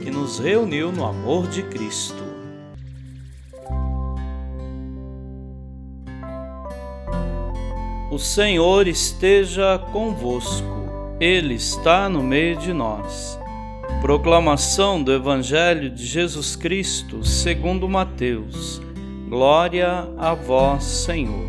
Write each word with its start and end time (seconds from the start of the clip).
que 0.00 0.10
nos 0.10 0.38
reuniu 0.38 0.90
no 0.90 1.04
amor 1.04 1.46
de 1.46 1.62
Cristo. 1.62 2.24
O 8.10 8.18
Senhor 8.18 8.88
esteja 8.88 9.78
convosco, 9.92 10.66
Ele 11.20 11.54
está 11.54 12.08
no 12.08 12.22
meio 12.22 12.56
de 12.56 12.72
nós. 12.72 13.38
Proclamação 14.00 15.02
do 15.02 15.12
Evangelho 15.12 15.90
de 15.90 16.04
Jesus 16.04 16.56
Cristo 16.56 17.22
segundo 17.22 17.88
Mateus. 17.88 18.80
Glória 19.28 20.08
a 20.18 20.34
vós, 20.34 20.82
Senhor. 20.82 21.48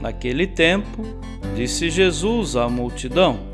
Naquele 0.00 0.46
tempo, 0.46 1.02
disse 1.54 1.88
Jesus 1.88 2.56
à 2.56 2.68
multidão: 2.68 3.53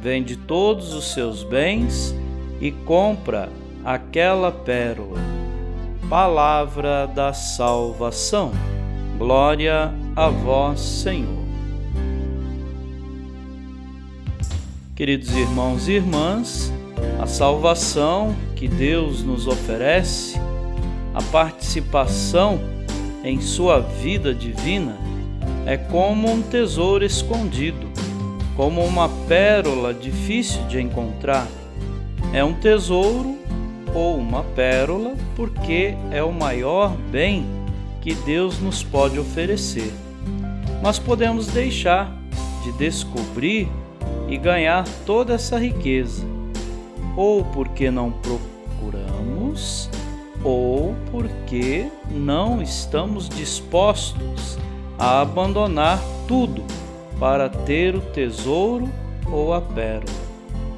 vende 0.00 0.36
todos 0.36 0.94
os 0.94 1.12
seus 1.12 1.42
bens 1.42 2.14
e 2.60 2.70
compra 2.70 3.48
aquela 3.84 4.50
pérola. 4.50 5.18
Palavra 6.08 7.06
da 7.06 7.32
salvação. 7.32 8.52
Glória 9.18 9.92
a 10.14 10.28
vós, 10.28 10.80
Senhor. 10.80 11.38
Queridos 14.94 15.30
irmãos 15.36 15.88
e 15.88 15.92
irmãs, 15.92 16.72
a 17.20 17.26
salvação 17.26 18.34
que 18.56 18.66
Deus 18.66 19.22
nos 19.22 19.46
oferece, 19.46 20.38
a 21.14 21.22
participação 21.30 22.60
em 23.22 23.40
sua 23.40 23.80
vida 23.80 24.34
divina 24.34 24.96
é 25.66 25.76
como 25.76 26.30
um 26.30 26.42
tesouro 26.42 27.04
escondido, 27.04 27.87
como 28.58 28.84
uma 28.84 29.08
pérola 29.28 29.94
difícil 29.94 30.60
de 30.64 30.80
encontrar. 30.80 31.46
É 32.32 32.42
um 32.42 32.52
tesouro 32.52 33.38
ou 33.94 34.16
uma 34.16 34.42
pérola 34.42 35.14
porque 35.36 35.94
é 36.10 36.24
o 36.24 36.32
maior 36.32 36.90
bem 37.08 37.46
que 38.00 38.16
Deus 38.16 38.58
nos 38.58 38.82
pode 38.82 39.16
oferecer. 39.16 39.94
Mas 40.82 40.98
podemos 40.98 41.46
deixar 41.46 42.12
de 42.64 42.72
descobrir 42.72 43.68
e 44.28 44.36
ganhar 44.36 44.84
toda 45.06 45.34
essa 45.34 45.56
riqueza, 45.56 46.26
ou 47.16 47.44
porque 47.44 47.92
não 47.92 48.10
procuramos 48.10 49.88
ou 50.42 50.96
porque 51.12 51.86
não 52.10 52.60
estamos 52.60 53.28
dispostos 53.28 54.58
a 54.98 55.20
abandonar 55.20 56.00
tudo 56.26 56.64
para 57.18 57.48
ter 57.48 57.94
o 57.94 58.00
tesouro 58.00 58.88
ou 59.30 59.52
a 59.52 59.60
pérola. 59.60 60.28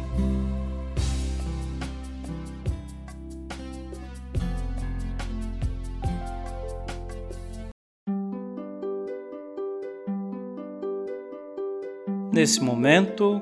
Nesse 12.32 12.62
momento, 12.62 13.42